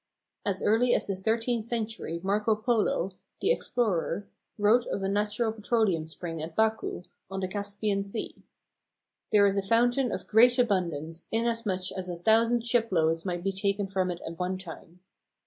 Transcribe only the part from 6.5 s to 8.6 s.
Baku, on the Caspian Sea: